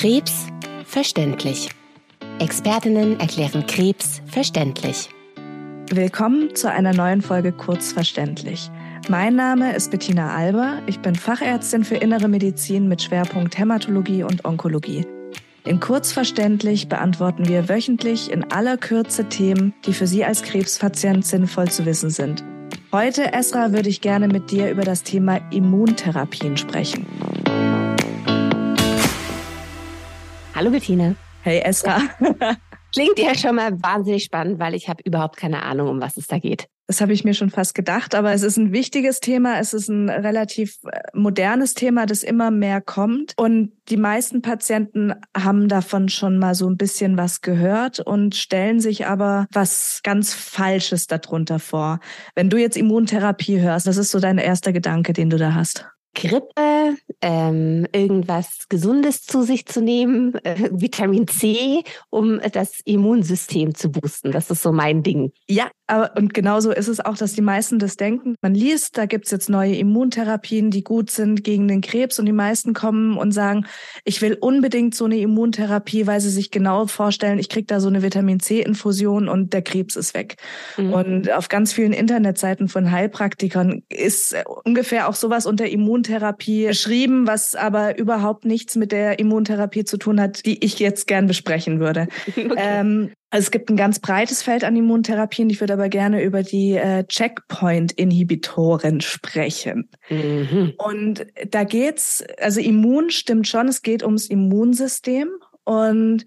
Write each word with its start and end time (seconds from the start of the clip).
Krebs 0.00 0.46
verständlich. 0.84 1.70
Expertinnen 2.38 3.18
erklären 3.18 3.66
Krebs 3.66 4.22
verständlich. 4.26 5.08
Willkommen 5.90 6.54
zu 6.54 6.70
einer 6.70 6.92
neuen 6.92 7.20
Folge 7.20 7.50
Kurzverständlich. 7.50 8.70
Mein 9.08 9.34
Name 9.34 9.74
ist 9.74 9.90
Bettina 9.90 10.36
Alber. 10.36 10.78
Ich 10.86 11.00
bin 11.00 11.16
Fachärztin 11.16 11.82
für 11.82 11.96
Innere 11.96 12.28
Medizin 12.28 12.86
mit 12.86 13.02
Schwerpunkt 13.02 13.58
Hämatologie 13.58 14.22
und 14.22 14.44
Onkologie. 14.44 15.04
In 15.64 15.80
Kurzverständlich 15.80 16.88
beantworten 16.88 17.48
wir 17.48 17.68
wöchentlich 17.68 18.30
in 18.30 18.52
aller 18.52 18.76
Kürze 18.76 19.28
Themen, 19.28 19.74
die 19.84 19.94
für 19.94 20.06
Sie 20.06 20.24
als 20.24 20.44
Krebspatient 20.44 21.26
sinnvoll 21.26 21.72
zu 21.72 21.86
wissen 21.86 22.10
sind. 22.10 22.44
Heute, 22.92 23.32
Esra, 23.32 23.72
würde 23.72 23.88
ich 23.88 24.00
gerne 24.00 24.28
mit 24.28 24.52
dir 24.52 24.70
über 24.70 24.82
das 24.82 25.02
Thema 25.02 25.40
Immuntherapien 25.50 26.56
sprechen. 26.56 27.04
Hallo 30.58 30.72
Bettina. 30.72 31.14
Hey 31.42 31.60
Esra. 31.60 32.00
Klingt 32.92 33.16
ja 33.16 33.36
schon 33.36 33.54
mal 33.54 33.80
wahnsinnig 33.80 34.24
spannend, 34.24 34.58
weil 34.58 34.74
ich 34.74 34.88
habe 34.88 35.00
überhaupt 35.04 35.36
keine 35.36 35.62
Ahnung, 35.62 35.88
um 35.88 36.00
was 36.00 36.16
es 36.16 36.26
da 36.26 36.40
geht. 36.40 36.66
Das 36.88 37.00
habe 37.00 37.12
ich 37.12 37.22
mir 37.22 37.34
schon 37.34 37.50
fast 37.50 37.76
gedacht, 37.76 38.16
aber 38.16 38.32
es 38.32 38.42
ist 38.42 38.56
ein 38.56 38.72
wichtiges 38.72 39.20
Thema. 39.20 39.60
Es 39.60 39.72
ist 39.72 39.88
ein 39.88 40.08
relativ 40.08 40.78
äh, 40.90 40.98
modernes 41.14 41.74
Thema, 41.74 42.06
das 42.06 42.24
immer 42.24 42.50
mehr 42.50 42.80
kommt. 42.80 43.34
Und 43.36 43.70
die 43.88 43.96
meisten 43.96 44.42
Patienten 44.42 45.14
haben 45.36 45.68
davon 45.68 46.08
schon 46.08 46.40
mal 46.40 46.56
so 46.56 46.68
ein 46.68 46.76
bisschen 46.76 47.16
was 47.16 47.40
gehört 47.40 48.00
und 48.00 48.34
stellen 48.34 48.80
sich 48.80 49.06
aber 49.06 49.46
was 49.52 50.00
ganz 50.02 50.34
Falsches 50.34 51.06
darunter 51.06 51.60
vor. 51.60 52.00
Wenn 52.34 52.50
du 52.50 52.56
jetzt 52.56 52.76
Immuntherapie 52.76 53.60
hörst, 53.60 53.86
das 53.86 53.96
ist 53.96 54.10
so 54.10 54.18
dein 54.18 54.38
erster 54.38 54.72
Gedanke, 54.72 55.12
den 55.12 55.30
du 55.30 55.36
da 55.36 55.54
hast. 55.54 55.86
Grippe, 56.16 56.50
ähm, 57.20 57.86
irgendwas 57.92 58.66
Gesundes 58.68 59.22
zu 59.22 59.42
sich 59.42 59.66
zu 59.66 59.80
nehmen, 59.80 60.34
äh, 60.44 60.70
Vitamin 60.72 61.26
C, 61.26 61.82
um 62.10 62.40
das 62.52 62.80
Immunsystem 62.84 63.74
zu 63.74 63.90
boosten. 63.90 64.32
Das 64.32 64.50
ist 64.50 64.62
so 64.62 64.72
mein 64.72 65.02
Ding. 65.02 65.32
Ja, 65.48 65.70
aber 65.88 66.12
und 66.16 66.34
genauso 66.34 66.70
ist 66.70 66.88
es 66.88 67.00
auch, 67.00 67.16
dass 67.16 67.32
die 67.32 67.40
meisten 67.40 67.78
das 67.78 67.96
denken. 67.96 68.36
Man 68.42 68.54
liest, 68.54 68.98
da 68.98 69.06
gibt's 69.06 69.30
jetzt 69.30 69.48
neue 69.48 69.74
Immuntherapien, 69.74 70.70
die 70.70 70.84
gut 70.84 71.10
sind 71.10 71.42
gegen 71.44 71.66
den 71.66 71.80
Krebs 71.80 72.18
und 72.18 72.26
die 72.26 72.32
meisten 72.32 72.74
kommen 72.74 73.16
und 73.16 73.32
sagen, 73.32 73.66
ich 74.04 74.20
will 74.20 74.36
unbedingt 74.38 74.94
so 74.94 75.06
eine 75.06 75.18
Immuntherapie, 75.18 76.06
weil 76.06 76.20
sie 76.20 76.30
sich 76.30 76.50
genau 76.50 76.86
vorstellen, 76.86 77.38
ich 77.38 77.48
krieg 77.48 77.66
da 77.68 77.80
so 77.80 77.88
eine 77.88 78.02
Vitamin 78.02 78.38
C-Infusion 78.38 79.28
und 79.28 79.52
der 79.54 79.62
Krebs 79.62 79.96
ist 79.96 80.14
weg. 80.14 80.36
Mhm. 80.76 80.92
Und 80.92 81.32
auf 81.32 81.48
ganz 81.48 81.72
vielen 81.72 81.94
Internetseiten 81.94 82.68
von 82.68 82.92
Heilpraktikern 82.92 83.82
ist 83.88 84.36
ungefähr 84.64 85.08
auch 85.08 85.14
sowas 85.14 85.46
unter 85.46 85.66
Immuntherapie 85.66 86.66
beschrieben, 86.66 87.26
was 87.26 87.54
aber 87.54 87.98
überhaupt 87.98 88.44
nichts 88.44 88.76
mit 88.76 88.92
der 88.92 89.18
Immuntherapie 89.18 89.84
zu 89.84 89.96
tun 89.96 90.20
hat, 90.20 90.44
die 90.44 90.62
ich 90.62 90.78
jetzt 90.78 91.06
gern 91.06 91.26
besprechen 91.26 91.80
würde. 91.80 92.08
Okay. 92.48 92.54
Ähm, 92.56 93.10
also 93.30 93.44
es 93.44 93.50
gibt 93.50 93.68
ein 93.68 93.76
ganz 93.76 93.98
breites 93.98 94.42
Feld 94.42 94.64
an 94.64 94.74
Immuntherapien. 94.74 95.50
Ich 95.50 95.60
würde 95.60 95.74
aber 95.74 95.90
gerne 95.90 96.22
über 96.22 96.42
die 96.42 96.72
äh, 96.72 97.04
Checkpoint-Inhibitoren 97.04 99.02
sprechen. 99.02 99.90
Mhm. 100.08 100.72
Und 100.78 101.26
da 101.50 101.64
geht's, 101.64 102.24
also 102.40 102.60
Immun 102.60 103.10
stimmt 103.10 103.46
schon, 103.46 103.68
es 103.68 103.82
geht 103.82 104.02
ums 104.02 104.28
Immunsystem 104.28 105.28
und 105.64 106.24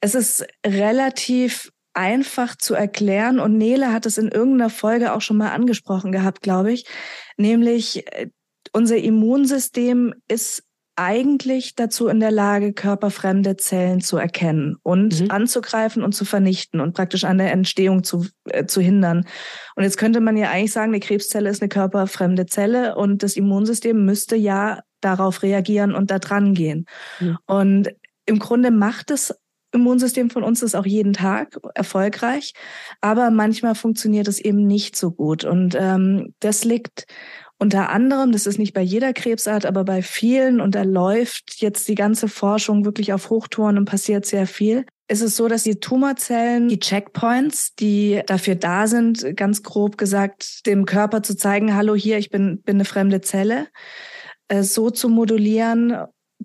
es 0.00 0.16
ist 0.16 0.44
relativ 0.66 1.70
einfach 1.94 2.56
zu 2.56 2.74
erklären 2.74 3.38
und 3.38 3.56
Nele 3.56 3.92
hat 3.92 4.06
es 4.06 4.18
in 4.18 4.28
irgendeiner 4.28 4.70
Folge 4.70 5.12
auch 5.12 5.20
schon 5.20 5.36
mal 5.36 5.50
angesprochen 5.50 6.12
gehabt, 6.12 6.40
glaube 6.40 6.72
ich, 6.72 6.86
nämlich 7.36 8.06
äh, 8.12 8.28
unser 8.72 8.96
Immunsystem 8.96 10.14
ist 10.28 10.64
eigentlich 11.00 11.74
dazu 11.76 12.08
in 12.08 12.20
der 12.20 12.30
Lage, 12.30 12.74
körperfremde 12.74 13.56
Zellen 13.56 14.02
zu 14.02 14.18
erkennen 14.18 14.76
und 14.82 15.22
mhm. 15.22 15.30
anzugreifen 15.30 16.02
und 16.02 16.14
zu 16.14 16.26
vernichten 16.26 16.78
und 16.78 16.92
praktisch 16.92 17.24
an 17.24 17.38
der 17.38 17.52
Entstehung 17.52 18.04
zu, 18.04 18.26
äh, 18.50 18.66
zu 18.66 18.82
hindern. 18.82 19.24
Und 19.76 19.84
jetzt 19.84 19.96
könnte 19.96 20.20
man 20.20 20.36
ja 20.36 20.50
eigentlich 20.50 20.72
sagen, 20.72 20.90
eine 20.90 21.00
Krebszelle 21.00 21.48
ist 21.48 21.62
eine 21.62 21.70
körperfremde 21.70 22.44
Zelle 22.44 22.96
und 22.96 23.22
das 23.22 23.36
Immunsystem 23.36 24.04
müsste 24.04 24.36
ja 24.36 24.80
darauf 25.00 25.42
reagieren 25.42 25.94
und 25.94 26.10
da 26.10 26.18
dran 26.18 26.52
gehen. 26.52 26.84
Mhm. 27.18 27.38
Und 27.46 27.88
im 28.26 28.38
Grunde 28.38 28.70
macht 28.70 29.08
das 29.08 29.34
Immunsystem 29.72 30.28
von 30.28 30.42
uns 30.42 30.60
das 30.60 30.74
auch 30.74 30.84
jeden 30.84 31.14
Tag 31.14 31.56
erfolgreich, 31.74 32.52
aber 33.00 33.30
manchmal 33.30 33.74
funktioniert 33.74 34.28
es 34.28 34.38
eben 34.38 34.66
nicht 34.66 34.96
so 34.96 35.12
gut. 35.12 35.44
Und 35.44 35.74
ähm, 35.78 36.34
das 36.40 36.64
liegt 36.64 37.06
unter 37.60 37.90
anderem, 37.90 38.32
das 38.32 38.46
ist 38.46 38.58
nicht 38.58 38.72
bei 38.72 38.80
jeder 38.80 39.12
Krebsart, 39.12 39.66
aber 39.66 39.84
bei 39.84 40.00
vielen, 40.00 40.62
und 40.62 40.74
da 40.74 40.82
läuft 40.82 41.60
jetzt 41.60 41.86
die 41.88 41.94
ganze 41.94 42.26
Forschung 42.26 42.86
wirklich 42.86 43.12
auf 43.12 43.28
Hochtouren 43.28 43.76
und 43.76 43.84
passiert 43.84 44.24
sehr 44.24 44.46
viel, 44.46 44.86
ist 45.08 45.20
es 45.20 45.36
so, 45.36 45.46
dass 45.46 45.64
die 45.64 45.78
Tumorzellen, 45.78 46.68
die 46.68 46.78
Checkpoints, 46.78 47.74
die 47.74 48.22
dafür 48.26 48.54
da 48.54 48.86
sind, 48.86 49.36
ganz 49.36 49.62
grob 49.62 49.98
gesagt, 49.98 50.64
dem 50.66 50.86
Körper 50.86 51.22
zu 51.22 51.36
zeigen, 51.36 51.74
hallo 51.74 51.94
hier, 51.94 52.16
ich 52.16 52.30
bin, 52.30 52.62
bin 52.62 52.76
eine 52.76 52.86
fremde 52.86 53.20
Zelle, 53.20 53.68
äh, 54.48 54.62
so 54.62 54.88
zu 54.88 55.10
modulieren, 55.10 55.98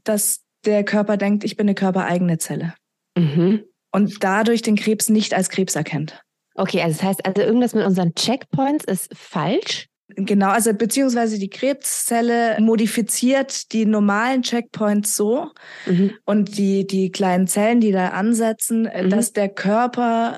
dass 0.03 0.41
der 0.65 0.83
Körper 0.83 1.15
denkt, 1.15 1.45
ich 1.45 1.55
bin 1.55 1.67
eine 1.67 1.75
körpereigene 1.75 2.39
Zelle. 2.39 2.73
Mhm. 3.17 3.63
Und 3.91 4.21
dadurch 4.21 4.63
den 4.63 4.75
Krebs 4.75 5.09
nicht 5.09 5.33
als 5.33 5.47
Krebs 5.47 5.75
erkennt. 5.75 6.21
Okay, 6.55 6.81
also 6.81 6.97
das 6.97 7.07
heißt, 7.07 7.25
also 7.25 7.41
irgendwas 7.41 7.73
mit 7.73 7.85
unseren 7.85 8.15
Checkpoints 8.15 8.83
ist 8.83 9.15
falsch? 9.15 9.87
Genau, 10.07 10.49
also 10.49 10.71
beziehungsweise 10.73 11.39
die 11.39 11.49
Krebszelle 11.49 12.57
modifiziert 12.59 13.71
die 13.73 13.87
normalen 13.87 14.43
Checkpoints 14.43 15.15
so 15.15 15.51
mhm. 15.87 16.11
und 16.25 16.57
die, 16.57 16.85
die 16.85 17.11
kleinen 17.11 17.47
Zellen, 17.47 17.79
die 17.79 17.91
da 17.91 18.09
ansetzen, 18.09 18.83
mhm. 18.83 19.09
dass 19.09 19.33
der 19.33 19.49
Körper 19.49 20.37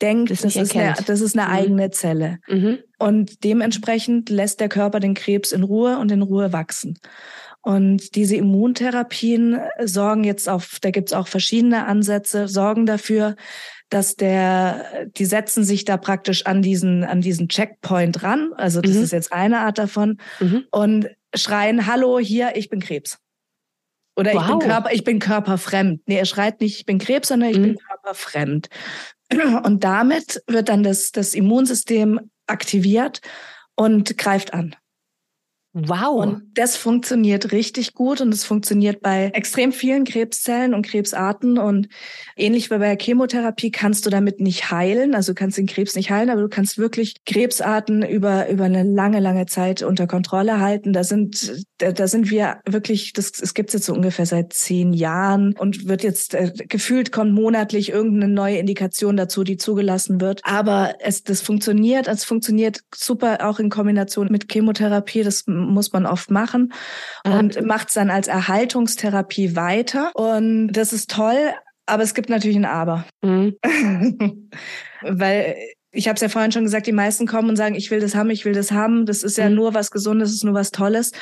denkt, 0.00 0.30
das, 0.30 0.40
das 0.40 0.56
ist, 0.56 0.74
eine, 0.74 0.94
das 1.06 1.20
ist 1.20 1.38
eine 1.38 1.48
mhm. 1.48 1.54
eigene 1.54 1.90
Zelle. 1.90 2.38
Mhm. 2.48 2.78
Und 2.98 3.44
dementsprechend 3.44 4.30
lässt 4.30 4.60
der 4.60 4.70
Körper 4.70 5.00
den 5.00 5.14
Krebs 5.14 5.52
in 5.52 5.64
Ruhe 5.64 5.98
und 5.98 6.10
in 6.10 6.22
Ruhe 6.22 6.52
wachsen. 6.52 6.98
Und 7.60 8.16
diese 8.16 8.36
Immuntherapien 8.36 9.60
sorgen 9.84 10.24
jetzt 10.24 10.48
auf, 10.48 10.78
da 10.80 10.90
gibt's 10.90 11.12
auch 11.12 11.28
verschiedene 11.28 11.86
Ansätze, 11.86 12.48
sorgen 12.48 12.86
dafür, 12.86 13.36
dass 13.92 14.16
der, 14.16 15.08
die 15.16 15.24
setzen 15.24 15.64
sich 15.64 15.84
da 15.84 15.96
praktisch 15.96 16.46
an 16.46 16.62
diesen, 16.62 17.04
an 17.04 17.20
diesen 17.20 17.48
Checkpoint 17.48 18.22
ran. 18.22 18.52
Also 18.56 18.80
das 18.80 18.92
mhm. 18.92 19.02
ist 19.02 19.12
jetzt 19.12 19.32
eine 19.32 19.60
Art 19.60 19.78
davon 19.78 20.18
mhm. 20.40 20.64
und 20.70 21.08
schreien, 21.34 21.86
hallo, 21.86 22.18
hier, 22.18 22.56
ich 22.56 22.70
bin 22.70 22.80
Krebs. 22.80 23.18
Oder 24.16 24.34
wow. 24.34 24.42
ich 24.42 24.48
bin 24.48 24.58
Körper, 24.58 24.92
ich 24.92 25.04
bin 25.04 25.18
körperfremd. 25.18 26.02
Nee, 26.06 26.16
er 26.16 26.26
schreit 26.26 26.60
nicht, 26.60 26.78
ich 26.78 26.86
bin 26.86 26.98
Krebs, 26.98 27.28
sondern 27.28 27.50
ich 27.50 27.58
mhm. 27.58 27.62
bin 27.62 27.78
körperfremd. 27.78 28.68
Und 29.62 29.84
damit 29.84 30.42
wird 30.46 30.68
dann 30.68 30.82
das, 30.82 31.12
das 31.12 31.34
Immunsystem 31.34 32.20
aktiviert 32.46 33.20
und 33.76 34.18
greift 34.18 34.52
an. 34.52 34.76
Wow. 35.74 36.22
Und 36.22 36.42
das 36.52 36.76
funktioniert 36.76 37.50
richtig 37.50 37.94
gut 37.94 38.20
und 38.20 38.34
es 38.34 38.44
funktioniert 38.44 39.00
bei 39.00 39.30
extrem 39.32 39.72
vielen 39.72 40.04
Krebszellen 40.04 40.74
und 40.74 40.84
Krebsarten 40.84 41.56
und 41.56 41.88
ähnlich 42.36 42.70
wie 42.70 42.76
bei 42.76 42.94
der 42.94 42.98
Chemotherapie 42.98 43.70
kannst 43.70 44.04
du 44.04 44.10
damit 44.10 44.38
nicht 44.38 44.70
heilen, 44.70 45.14
also 45.14 45.32
du 45.32 45.34
kannst 45.34 45.56
den 45.56 45.66
Krebs 45.66 45.94
nicht 45.94 46.10
heilen, 46.10 46.28
aber 46.28 46.42
du 46.42 46.50
kannst 46.50 46.76
wirklich 46.76 47.24
Krebsarten 47.24 48.02
über 48.02 48.50
über 48.50 48.64
eine 48.64 48.82
lange 48.82 49.18
lange 49.18 49.46
Zeit 49.46 49.82
unter 49.82 50.06
Kontrolle 50.06 50.60
halten. 50.60 50.92
Da 50.92 51.04
sind 51.04 51.64
da, 51.78 51.90
da 51.90 52.06
sind 52.06 52.30
wir 52.30 52.60
wirklich, 52.66 53.14
das 53.14 53.32
es 53.40 53.54
gibt 53.54 53.72
jetzt 53.72 53.86
so 53.86 53.94
ungefähr 53.94 54.26
seit 54.26 54.52
zehn 54.52 54.92
Jahren 54.92 55.56
und 55.56 55.88
wird 55.88 56.02
jetzt 56.02 56.34
äh, 56.34 56.52
gefühlt 56.68 57.12
kommt 57.12 57.32
monatlich 57.32 57.88
irgendeine 57.88 58.30
neue 58.30 58.58
Indikation 58.58 59.16
dazu, 59.16 59.42
die 59.42 59.56
zugelassen 59.56 60.20
wird. 60.20 60.42
Aber 60.44 60.96
es 61.00 61.22
das 61.22 61.40
funktioniert, 61.40 62.08
es 62.08 62.24
funktioniert 62.24 62.80
super 62.94 63.48
auch 63.48 63.58
in 63.58 63.70
Kombination 63.70 64.28
mit 64.30 64.52
Chemotherapie. 64.52 65.22
Das 65.22 65.44
muss 65.64 65.92
man 65.92 66.06
oft 66.06 66.30
machen 66.30 66.72
und 67.24 67.60
mhm. 67.60 67.66
macht 67.66 67.88
es 67.88 67.94
dann 67.94 68.10
als 68.10 68.28
Erhaltungstherapie 68.28 69.56
weiter. 69.56 70.10
Und 70.14 70.72
das 70.72 70.92
ist 70.92 71.10
toll, 71.10 71.52
aber 71.86 72.02
es 72.02 72.14
gibt 72.14 72.28
natürlich 72.28 72.56
ein 72.56 72.64
Aber. 72.64 73.04
Mhm. 73.22 73.56
Weil 75.02 75.56
ich 75.92 76.08
habe 76.08 76.14
es 76.14 76.22
ja 76.22 76.28
vorhin 76.28 76.52
schon 76.52 76.64
gesagt, 76.64 76.86
die 76.86 76.92
meisten 76.92 77.26
kommen 77.26 77.50
und 77.50 77.56
sagen, 77.56 77.74
ich 77.74 77.90
will 77.90 78.00
das 78.00 78.14
haben, 78.14 78.30
ich 78.30 78.44
will 78.44 78.54
das 78.54 78.72
haben. 78.72 79.04
Das 79.04 79.22
ist 79.22 79.36
ja 79.36 79.48
mhm. 79.48 79.56
nur 79.56 79.74
was 79.74 79.90
Gesundes, 79.90 80.30
das 80.30 80.36
ist 80.36 80.44
nur 80.44 80.54
was 80.54 80.70
Tolles. 80.70 81.12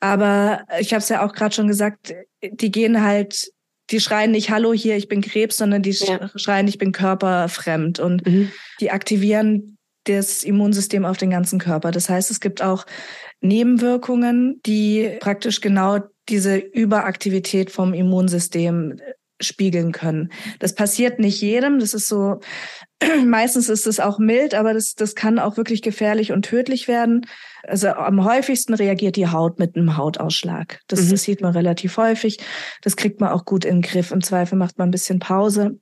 Aber 0.00 0.64
ich 0.78 0.92
habe 0.92 1.02
es 1.02 1.08
ja 1.08 1.26
auch 1.26 1.32
gerade 1.32 1.54
schon 1.54 1.66
gesagt, 1.66 2.14
die 2.42 2.70
gehen 2.70 3.02
halt, 3.02 3.50
die 3.90 4.00
schreien 4.00 4.30
nicht 4.30 4.50
Hallo 4.50 4.72
hier, 4.72 4.96
ich 4.96 5.08
bin 5.08 5.22
Krebs, 5.22 5.56
sondern 5.56 5.82
die 5.82 5.90
ja. 5.90 6.30
schreien, 6.36 6.68
ich 6.68 6.78
bin 6.78 6.92
körperfremd. 6.92 7.98
Und 7.98 8.24
mhm. 8.24 8.52
die 8.80 8.92
aktivieren 8.92 9.76
das 10.04 10.44
Immunsystem 10.44 11.04
auf 11.04 11.16
den 11.16 11.30
ganzen 11.30 11.58
Körper. 11.58 11.90
Das 11.90 12.08
heißt, 12.08 12.30
es 12.30 12.40
gibt 12.40 12.62
auch 12.62 12.86
Nebenwirkungen, 13.40 14.60
die 14.66 15.16
praktisch 15.20 15.60
genau 15.60 15.98
diese 16.28 16.56
Überaktivität 16.56 17.70
vom 17.70 17.94
Immunsystem 17.94 18.96
spiegeln 19.40 19.92
können. 19.92 20.30
Das 20.60 20.74
passiert 20.74 21.18
nicht 21.18 21.40
jedem. 21.40 21.80
Das 21.80 21.94
ist 21.94 22.08
so, 22.08 22.40
meistens 23.26 23.68
ist 23.68 23.86
es 23.86 24.00
auch 24.00 24.18
mild, 24.18 24.54
aber 24.54 24.74
das, 24.74 24.94
das 24.94 25.14
kann 25.14 25.38
auch 25.38 25.56
wirklich 25.56 25.82
gefährlich 25.82 26.32
und 26.32 26.44
tödlich 26.44 26.88
werden. 26.88 27.26
Also 27.64 27.88
am 27.88 28.24
häufigsten 28.24 28.74
reagiert 28.74 29.16
die 29.16 29.28
Haut 29.28 29.58
mit 29.58 29.76
einem 29.76 29.96
Hautausschlag. 29.96 30.80
Das, 30.88 31.02
mhm. 31.02 31.10
das 31.10 31.22
sieht 31.22 31.40
man 31.40 31.52
relativ 31.52 31.96
häufig. 31.96 32.38
Das 32.82 32.96
kriegt 32.96 33.20
man 33.20 33.30
auch 33.30 33.44
gut 33.44 33.64
in 33.64 33.76
den 33.76 33.82
Griff. 33.82 34.10
Im 34.10 34.22
Zweifel 34.22 34.56
macht 34.56 34.78
man 34.78 34.88
ein 34.88 34.92
bisschen 34.92 35.18
Pause. 35.18 35.78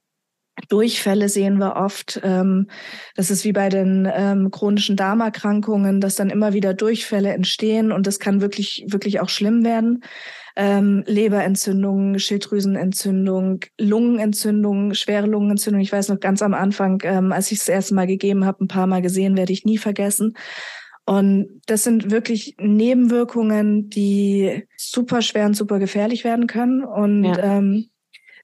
Durchfälle 0.68 1.28
sehen 1.28 1.58
wir 1.58 1.76
oft. 1.76 2.20
Ähm, 2.22 2.68
das 3.16 3.30
ist 3.30 3.44
wie 3.44 3.52
bei 3.52 3.68
den 3.68 4.08
ähm, 4.12 4.50
chronischen 4.50 4.96
Darmerkrankungen, 4.96 6.00
dass 6.00 6.16
dann 6.16 6.30
immer 6.30 6.52
wieder 6.52 6.74
Durchfälle 6.74 7.32
entstehen 7.32 7.92
und 7.92 8.06
das 8.06 8.18
kann 8.18 8.40
wirklich, 8.40 8.84
wirklich 8.88 9.20
auch 9.20 9.28
schlimm 9.28 9.64
werden. 9.64 10.04
Ähm, 10.56 11.04
Leberentzündung, 11.06 12.18
Schilddrüsenentzündung, 12.18 13.60
Lungenentzündung, 13.78 14.94
schwere 14.94 15.26
Lungenentzündung. 15.26 15.80
Ich 15.80 15.92
weiß 15.92 16.08
noch 16.08 16.20
ganz 16.20 16.42
am 16.42 16.54
Anfang, 16.54 17.00
ähm, 17.04 17.32
als 17.32 17.52
ich 17.52 17.58
es 17.58 17.66
das 17.66 17.74
erste 17.74 17.94
Mal 17.94 18.06
gegeben 18.06 18.44
habe, 18.44 18.64
ein 18.64 18.68
paar 18.68 18.86
Mal 18.86 19.00
gesehen, 19.00 19.36
werde 19.36 19.52
ich 19.52 19.64
nie 19.64 19.78
vergessen. 19.78 20.34
Und 21.06 21.60
das 21.66 21.82
sind 21.82 22.10
wirklich 22.10 22.54
Nebenwirkungen, 22.60 23.90
die 23.90 24.64
super 24.76 25.22
schwer 25.22 25.46
und 25.46 25.56
super 25.56 25.78
gefährlich 25.78 26.24
werden 26.24 26.46
können. 26.46 26.84
Und 26.84 27.24
ja. 27.24 27.38
ähm, 27.38 27.90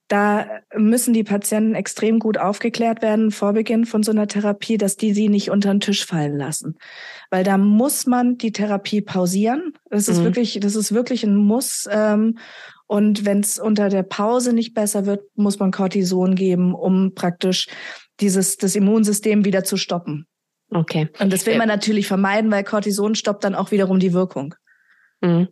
da 0.07 0.47
müssen 0.75 1.13
die 1.13 1.23
Patienten 1.23 1.75
extrem 1.75 2.19
gut 2.19 2.37
aufgeklärt 2.37 3.01
werden 3.01 3.31
vor 3.31 3.53
Beginn 3.53 3.85
von 3.85 4.03
so 4.03 4.11
einer 4.11 4.27
Therapie, 4.27 4.77
dass 4.77 4.95
die 4.95 5.13
sie 5.13 5.27
nicht 5.27 5.51
unter 5.51 5.69
den 5.69 5.81
Tisch 5.81 6.05
fallen 6.05 6.37
lassen. 6.37 6.77
Weil 7.29 7.43
da 7.43 7.57
muss 7.57 8.05
man 8.05 8.37
die 8.37 8.53
Therapie 8.53 9.01
pausieren. 9.01 9.73
Das 9.89 10.07
ist 10.07 10.19
mhm. 10.19 10.25
wirklich, 10.25 10.59
das 10.61 10.75
ist 10.75 10.93
wirklich 10.93 11.23
ein 11.25 11.35
Muss. 11.35 11.89
Ähm, 11.91 12.37
und 12.85 13.25
wenn 13.25 13.41
es 13.41 13.59
unter 13.59 13.89
der 13.89 14.03
Pause 14.03 14.53
nicht 14.53 14.73
besser 14.73 15.05
wird, 15.05 15.25
muss 15.35 15.59
man 15.59 15.71
Cortison 15.71 16.35
geben, 16.35 16.73
um 16.73 17.13
praktisch 17.13 17.67
dieses, 18.21 18.55
das 18.55 18.75
Immunsystem 18.75 19.43
wieder 19.43 19.65
zu 19.65 19.75
stoppen. 19.75 20.25
Okay. 20.69 21.09
Und 21.19 21.33
das 21.33 21.45
will 21.45 21.53
äh, 21.53 21.57
man 21.57 21.67
natürlich 21.67 22.07
vermeiden, 22.07 22.49
weil 22.49 22.63
Cortison 22.63 23.15
stoppt 23.15 23.43
dann 23.43 23.55
auch 23.55 23.71
wiederum 23.71 23.99
die 23.99 24.13
Wirkung. 24.13 24.55
Mhm. 25.21 25.49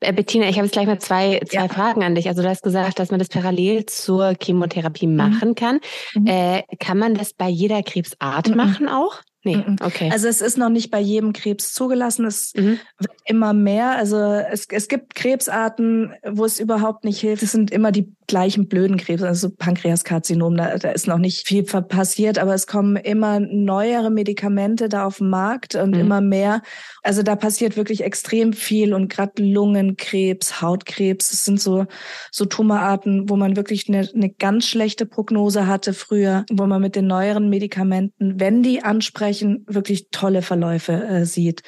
Äh, 0.00 0.12
Bettina, 0.12 0.48
ich 0.48 0.56
habe 0.56 0.66
jetzt 0.66 0.72
gleich 0.72 0.86
mal 0.86 0.98
zwei, 0.98 1.40
zwei 1.48 1.62
ja. 1.62 1.68
Fragen 1.68 2.02
an 2.02 2.14
dich. 2.14 2.28
Also 2.28 2.42
du 2.42 2.48
hast 2.48 2.62
gesagt, 2.62 2.98
dass 2.98 3.10
man 3.10 3.18
das 3.18 3.28
parallel 3.28 3.86
zur 3.86 4.34
Chemotherapie 4.40 5.06
mhm. 5.06 5.16
machen 5.16 5.54
kann. 5.54 5.80
Mhm. 6.14 6.26
Äh, 6.26 6.62
kann 6.78 6.98
man 6.98 7.14
das 7.14 7.32
bei 7.32 7.48
jeder 7.48 7.82
Krebsart 7.82 8.48
mhm. 8.48 8.56
machen 8.56 8.88
auch? 8.88 9.20
Nee, 9.44 9.64
okay. 9.80 10.08
Also 10.12 10.28
es 10.28 10.40
ist 10.40 10.56
noch 10.56 10.68
nicht 10.68 10.92
bei 10.92 11.00
jedem 11.00 11.32
Krebs 11.32 11.72
zugelassen. 11.74 12.26
Es 12.26 12.52
mhm. 12.54 12.78
wird 12.98 13.12
immer 13.24 13.52
mehr. 13.52 13.96
Also 13.96 14.16
es, 14.16 14.66
es 14.70 14.86
gibt 14.86 15.16
Krebsarten, 15.16 16.14
wo 16.24 16.44
es 16.44 16.60
überhaupt 16.60 17.04
nicht 17.04 17.20
hilft. 17.20 17.42
Es 17.42 17.50
sind 17.50 17.72
immer 17.72 17.90
die 17.90 18.14
gleichen 18.32 18.66
blöden 18.66 18.96
Krebs, 18.96 19.22
also 19.22 19.50
Pankreaskarzinom, 19.50 20.56
da, 20.56 20.78
da 20.78 20.92
ist 20.92 21.06
noch 21.06 21.18
nicht 21.18 21.46
viel 21.46 21.64
passiert, 21.64 22.38
aber 22.38 22.54
es 22.54 22.66
kommen 22.66 22.96
immer 22.96 23.40
neuere 23.40 24.08
Medikamente 24.10 24.88
da 24.88 25.04
auf 25.04 25.18
den 25.18 25.28
Markt 25.28 25.74
und 25.74 25.90
mhm. 25.90 26.00
immer 26.00 26.20
mehr. 26.22 26.62
Also 27.02 27.22
da 27.22 27.36
passiert 27.36 27.76
wirklich 27.76 28.02
extrem 28.02 28.54
viel 28.54 28.94
und 28.94 29.10
gerade 29.10 29.42
Lungenkrebs, 29.42 30.62
Hautkrebs, 30.62 31.28
das 31.28 31.44
sind 31.44 31.60
so, 31.60 31.84
so 32.30 32.46
Tumorarten, 32.46 33.28
wo 33.28 33.36
man 33.36 33.54
wirklich 33.54 33.86
eine, 33.86 34.08
eine 34.14 34.30
ganz 34.30 34.66
schlechte 34.66 35.04
Prognose 35.04 35.66
hatte 35.66 35.92
früher, 35.92 36.46
wo 36.50 36.64
man 36.64 36.80
mit 36.80 36.96
den 36.96 37.06
neueren 37.06 37.50
Medikamenten, 37.50 38.40
wenn 38.40 38.62
die 38.62 38.82
ansprechen, 38.82 39.66
wirklich 39.68 40.08
tolle 40.10 40.40
Verläufe 40.40 40.94
äh, 40.94 41.26
sieht 41.26 41.62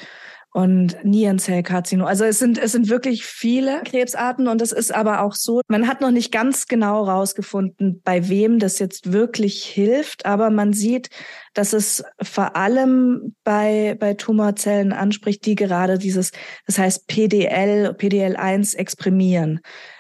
und 0.55 1.05
Nierenzellkarzinom. 1.05 2.07
Also 2.07 2.23
es 2.23 2.39
sind, 2.39 2.59
es 2.59 2.71
sind 2.71 2.89
wirklich 2.89 3.27
viele 3.27 3.83
Krebsarten 3.83 4.47
und 4.47 4.63
es 4.63 4.71
ist 4.71 4.95
aber 4.95 5.23
auch 5.23 5.35
so, 5.35 5.63
man 5.67 5.89
hat 5.89 6.01
noch 6.01 6.13
nicht 6.13 6.31
ganz 6.31 6.69
genau 6.69 7.03
rausgefunden, 7.03 8.01
bei 8.05 8.29
wem 8.29 8.61
das 8.61 8.79
jetzt 8.79 9.13
wirklich 9.13 9.65
hilft, 9.65 10.27
aber 10.27 10.51
man 10.51 10.73
sieht, 10.73 11.09
dass 11.55 11.73
es 11.73 12.05
vor 12.23 12.55
allem 12.55 13.35
bei, 13.43 13.97
bei 13.99 14.15
Tumorzellen 14.15 14.93
anspricht, 14.93 15.45
die 15.45 15.57
gerade 15.57 15.99
dieses, 15.99 16.31
das 16.67 16.79
heißt 16.79 17.09
PDL, 17.09 17.97
PDL1 17.99 18.77
exprimieren. 18.77 19.59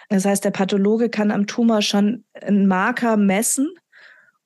Das 0.08 0.24
heißt, 0.24 0.44
der 0.44 0.52
Pathologe 0.52 1.08
kann 1.08 1.32
am 1.32 1.48
Tumor 1.48 1.82
schon 1.82 2.22
einen 2.40 2.68
Marker 2.68 3.16
messen 3.16 3.72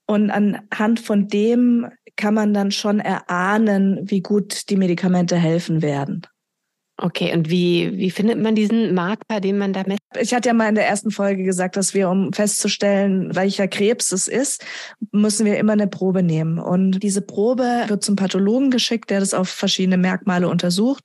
und 0.07 0.31
anhand 0.31 1.01
von 1.01 1.29
dem 1.29 1.87
kann 2.19 2.35
man 2.35 2.53
dann 2.53 2.71
schon 2.71 3.01
erahnen, 3.01 4.01
wie 4.03 4.21
gut 4.21 4.69
die 4.69 4.77
Medikamente 4.77 5.37
helfen 5.37 5.81
werden. 5.81 6.27
Okay, 7.01 7.33
und 7.33 7.49
wie, 7.49 7.97
wie 7.97 8.11
findet 8.11 8.41
man 8.41 8.57
diesen 8.57 8.93
Marker, 8.93 9.41
den 9.41 9.57
man 9.57 9.73
da 9.73 9.85
messt? 9.87 10.01
Ich 10.21 10.35
hatte 10.35 10.49
ja 10.49 10.53
mal 10.53 10.69
in 10.69 10.75
der 10.75 10.89
ersten 10.89 11.13
Folge 11.13 11.45
gesagt, 11.45 11.77
dass 11.77 11.95
wir, 11.95 12.09
um 12.09 12.33
festzustellen, 12.33 13.37
welcher 13.37 13.69
Krebs 13.69 14.11
es 14.11 14.27
ist, 14.27 14.65
müssen 15.13 15.47
wir 15.47 15.59
immer 15.59 15.75
eine 15.75 15.87
Probe 15.87 16.25
nehmen. 16.25 16.59
Und 16.59 17.05
diese 17.05 17.23
Probe 17.23 17.85
wird 17.87 18.03
zum 18.03 18.17
Pathologen 18.17 18.73
geschickt, 18.73 19.11
der 19.11 19.21
das 19.21 19.33
auf 19.33 19.49
verschiedene 19.49 19.97
Merkmale 19.97 20.49
untersucht. 20.49 21.05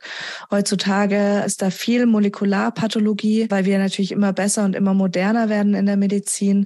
Heutzutage 0.49 1.43
ist 1.45 1.61
da 1.61 1.69
viel 1.69 2.07
Molekularpathologie, 2.07 3.45
weil 3.51 3.65
wir 3.65 3.77
natürlich 3.77 4.13
immer 4.13 4.33
besser 4.33 4.65
und 4.65 4.75
immer 4.75 4.95
moderner 4.95 5.47
werden 5.47 5.75
in 5.75 5.85
der 5.85 5.97
Medizin. 5.97 6.65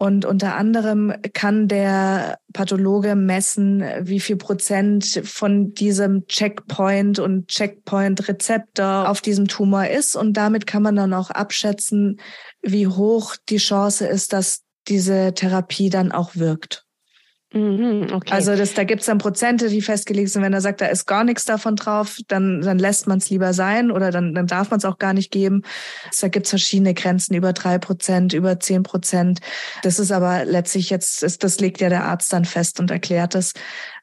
Und 0.00 0.24
unter 0.24 0.54
anderem 0.54 1.12
kann 1.32 1.66
der 1.66 2.38
Pathologe 2.52 3.16
messen, 3.16 3.82
wie 4.02 4.20
viel 4.20 4.36
Prozent 4.36 5.20
von 5.24 5.74
diesem 5.74 6.28
Checkpoint 6.28 7.18
und 7.18 7.48
Checkpoint-Rezeptor 7.48 9.08
auf 9.08 9.20
diesem 9.20 9.48
Tumor 9.48 9.88
ist. 9.88 10.14
Und 10.14 10.34
damit 10.34 10.68
kann 10.68 10.84
man 10.84 10.94
dann 10.94 11.12
auch 11.14 11.30
abschätzen, 11.30 12.20
wie 12.62 12.86
hoch 12.86 13.34
die 13.48 13.56
Chance 13.56 14.06
ist, 14.06 14.32
dass 14.32 14.62
diese 14.86 15.34
Therapie 15.34 15.90
dann 15.90 16.12
auch 16.12 16.36
wirkt. 16.36 16.87
Mhm, 17.50 18.08
okay. 18.12 18.30
Also 18.30 18.54
das, 18.56 18.74
da 18.74 18.84
gibt's 18.84 19.06
dann 19.06 19.16
Prozente, 19.16 19.70
die 19.70 19.80
festgelegt 19.80 20.28
sind. 20.28 20.42
Wenn 20.42 20.52
er 20.52 20.60
sagt, 20.60 20.82
da 20.82 20.86
ist 20.86 21.06
gar 21.06 21.24
nichts 21.24 21.46
davon 21.46 21.76
drauf, 21.76 22.18
dann, 22.28 22.60
dann 22.60 22.78
lässt 22.78 23.06
man 23.06 23.18
es 23.18 23.30
lieber 23.30 23.54
sein 23.54 23.90
oder 23.90 24.10
dann, 24.10 24.34
dann 24.34 24.46
darf 24.46 24.70
man 24.70 24.78
es 24.78 24.84
auch 24.84 24.98
gar 24.98 25.14
nicht 25.14 25.30
geben. 25.30 25.62
Da 26.20 26.28
gibt's 26.28 26.50
verschiedene 26.50 26.92
Grenzen, 26.92 27.34
über 27.34 27.54
drei 27.54 27.78
Prozent, 27.78 28.34
über 28.34 28.60
zehn 28.60 28.82
Prozent. 28.82 29.40
Das 29.82 29.98
ist 29.98 30.12
aber 30.12 30.44
letztlich 30.44 30.90
jetzt, 30.90 31.22
ist, 31.22 31.42
das 31.42 31.58
legt 31.58 31.80
ja 31.80 31.88
der 31.88 32.04
Arzt 32.04 32.30
dann 32.34 32.44
fest 32.44 32.80
und 32.80 32.90
erklärt 32.90 33.34
es. 33.34 33.54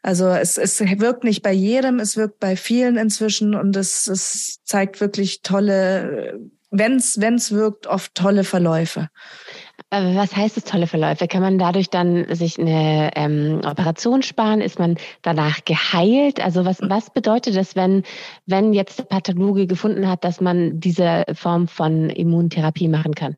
Also 0.01 0.27
es, 0.29 0.57
es 0.57 0.79
wirkt 0.79 1.23
nicht 1.23 1.43
bei 1.43 1.53
jedem, 1.53 1.99
es 1.99 2.17
wirkt 2.17 2.39
bei 2.39 2.55
vielen 2.55 2.97
inzwischen 2.97 3.53
und 3.53 3.75
es, 3.75 4.07
es 4.07 4.63
zeigt 4.63 5.01
wirklich 5.01 5.43
tolle, 5.43 6.39
wenn's 6.71 7.21
wenn's 7.21 7.51
wirkt, 7.51 7.85
oft 7.85 8.15
tolle 8.15 8.43
Verläufe. 8.43 9.09
Was 10.03 10.35
heißt 10.35 10.57
es 10.57 10.65
tolle 10.65 10.87
Verläufe? 10.87 11.27
Kann 11.27 11.41
man 11.41 11.57
dadurch 11.57 11.89
dann 11.89 12.33
sich 12.35 12.59
eine 12.59 13.11
ähm, 13.15 13.61
Operation 13.63 14.23
sparen? 14.23 14.59
Ist 14.59 14.77
man 14.77 14.97
danach 15.21 15.63
geheilt? 15.63 16.43
Also 16.43 16.65
was, 16.65 16.79
was 16.81 17.11
bedeutet 17.11 17.55
das, 17.55 17.75
wenn, 17.75 18.03
wenn 18.45 18.73
jetzt 18.73 18.99
der 18.99 19.05
Pathologe 19.05 19.67
gefunden 19.67 20.09
hat, 20.09 20.25
dass 20.25 20.41
man 20.41 20.79
diese 20.81 21.23
Form 21.33 21.69
von 21.69 22.09
Immuntherapie 22.09 22.89
machen 22.89 23.15
kann? 23.15 23.37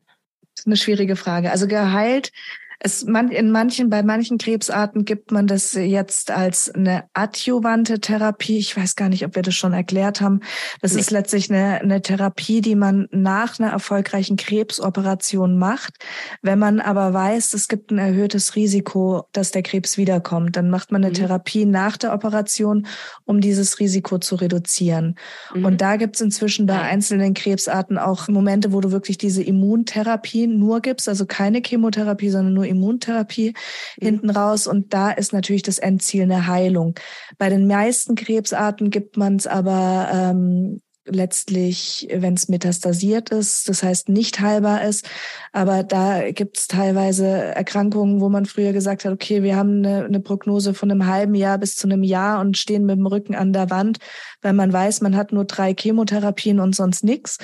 Das 0.54 0.62
ist 0.62 0.66
eine 0.66 0.76
schwierige 0.76 1.14
Frage. 1.14 1.52
Also 1.52 1.68
geheilt 1.68 2.32
es 2.80 3.04
man, 3.04 3.28
in 3.30 3.50
manchen, 3.50 3.90
bei 3.90 4.04
manchen 4.04 4.38
Krebsarten 4.38 5.04
gibt 5.04 5.32
man 5.32 5.48
das 5.48 5.72
jetzt 5.72 6.30
als 6.30 6.70
eine 6.70 7.04
adjuvante 7.12 7.98
Therapie. 7.98 8.58
Ich 8.58 8.76
weiß 8.76 8.94
gar 8.94 9.08
nicht, 9.08 9.24
ob 9.24 9.34
wir 9.34 9.42
das 9.42 9.56
schon 9.56 9.72
erklärt 9.72 10.20
haben. 10.20 10.40
Das 10.80 10.94
nee. 10.94 11.00
ist 11.00 11.10
letztlich 11.10 11.50
eine, 11.50 11.80
eine 11.80 12.02
Therapie, 12.02 12.60
die 12.60 12.76
man 12.76 13.08
nach 13.10 13.58
einer 13.58 13.72
erfolgreichen 13.72 14.36
Krebsoperation 14.36 15.58
macht. 15.58 15.94
Wenn 16.40 16.60
man 16.60 16.78
aber 16.78 17.12
weiß, 17.12 17.52
es 17.54 17.66
gibt 17.66 17.90
ein 17.90 17.98
erhöhtes 17.98 18.54
Risiko, 18.54 19.24
dass 19.32 19.50
der 19.50 19.62
Krebs 19.62 19.96
wiederkommt, 19.96 20.56
dann 20.56 20.70
macht 20.70 20.92
man 20.92 21.02
eine 21.02 21.10
mhm. 21.10 21.16
Therapie 21.16 21.64
nach 21.64 21.96
der 21.96 22.14
Operation, 22.14 22.86
um 23.24 23.40
dieses 23.40 23.80
Risiko 23.80 24.18
zu 24.18 24.36
reduzieren. 24.36 25.16
Mhm. 25.52 25.64
Und 25.64 25.80
da 25.80 25.96
gibt 25.96 26.14
es 26.14 26.20
inzwischen 26.20 26.66
bei 26.66 26.80
einzelnen 26.80 27.34
Krebsarten 27.34 27.98
auch 27.98 28.28
Momente, 28.28 28.72
wo 28.72 28.80
du 28.80 28.92
wirklich 28.92 29.18
diese 29.18 29.42
Immuntherapie 29.42 30.46
nur 30.46 30.80
gibst, 30.80 31.08
also 31.08 31.26
keine 31.26 31.60
Chemotherapie, 31.60 32.30
sondern 32.30 32.54
nur 32.54 32.67
Immuntherapie 32.68 33.54
mhm. 33.98 34.04
hinten 34.04 34.30
raus. 34.30 34.66
Und 34.66 34.94
da 34.94 35.10
ist 35.10 35.32
natürlich 35.32 35.62
das 35.62 35.78
Endziel 35.78 36.22
eine 36.22 36.46
Heilung. 36.46 36.94
Bei 37.38 37.48
den 37.48 37.66
meisten 37.66 38.14
Krebsarten 38.14 38.90
gibt 38.90 39.16
man 39.16 39.36
es 39.36 39.46
aber 39.46 40.08
ähm, 40.12 40.80
letztlich, 41.10 42.08
wenn 42.12 42.34
es 42.34 42.48
metastasiert 42.48 43.30
ist, 43.30 43.68
das 43.68 43.82
heißt 43.82 44.08
nicht 44.08 44.40
heilbar 44.40 44.84
ist. 44.84 45.08
Aber 45.52 45.82
da 45.82 46.30
gibt 46.30 46.58
es 46.58 46.68
teilweise 46.68 47.26
Erkrankungen, 47.26 48.20
wo 48.20 48.28
man 48.28 48.46
früher 48.46 48.72
gesagt 48.72 49.04
hat, 49.04 49.12
okay, 49.12 49.42
wir 49.42 49.56
haben 49.56 49.84
eine, 49.84 50.04
eine, 50.04 50.20
Prognose 50.20 50.74
von 50.74 50.90
einem 50.90 51.06
halben 51.06 51.34
Jahr 51.34 51.58
bis 51.58 51.76
zu 51.76 51.86
einem 51.86 52.02
Jahr 52.02 52.40
und 52.40 52.56
stehen 52.56 52.86
mit 52.86 52.96
dem 52.96 53.06
Rücken 53.06 53.34
an 53.34 53.52
der 53.52 53.70
Wand, 53.70 53.98
weil 54.42 54.52
man 54.52 54.72
weiß, 54.72 55.00
man 55.00 55.16
hat 55.16 55.32
nur 55.32 55.44
drei 55.44 55.74
Chemotherapien 55.74 56.60
und 56.60 56.74
sonst 56.74 57.04
nichts. 57.04 57.38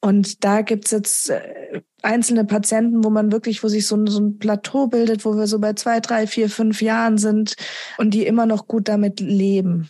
Und 0.00 0.44
da 0.44 0.62
gibt's 0.62 0.90
jetzt 0.90 1.30
äh, 1.30 1.80
einzelne 2.02 2.44
Patienten, 2.44 3.04
wo 3.04 3.10
man 3.10 3.32
wirklich, 3.32 3.62
wo 3.62 3.68
sich 3.68 3.86
so 3.86 3.96
ein, 3.96 4.06
so 4.06 4.20
ein 4.20 4.38
Plateau 4.38 4.86
bildet, 4.86 5.24
wo 5.24 5.36
wir 5.36 5.46
so 5.46 5.58
bei 5.58 5.72
zwei, 5.72 6.00
drei, 6.00 6.26
vier, 6.26 6.48
fünf 6.50 6.82
Jahren 6.82 7.18
sind 7.18 7.54
und 7.98 8.14
die 8.14 8.26
immer 8.26 8.46
noch 8.46 8.66
gut 8.66 8.88
damit 8.88 9.20
leben. 9.20 9.88